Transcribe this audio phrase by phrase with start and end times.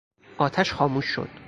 [0.37, 1.29] آتش خاموش شد.